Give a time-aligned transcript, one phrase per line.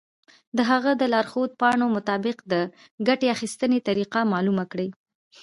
[0.57, 2.53] د هغه د لارښود پاڼو مطابق د
[3.07, 4.89] ګټې اخیستنې طریقه معلومه کړئ.